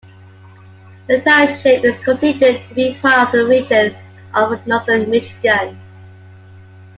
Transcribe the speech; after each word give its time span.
The 1.05 1.21
township 1.21 1.83
is 1.83 1.99
considered 2.03 2.65
to 2.65 2.73
be 2.73 2.97
part 3.03 3.27
of 3.27 3.31
the 3.33 3.45
region 3.45 3.95
of 4.33 4.65
Northern 4.65 5.07
Michigan. 5.11 5.79